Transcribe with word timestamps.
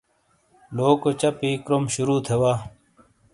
لوکو 0.75 1.09
چا 1.19 1.29
پی 1.37 1.49
کروم 1.65 1.83
شروع 1.93 2.19
تھے 2.25 2.35
وا۔ 2.41 2.53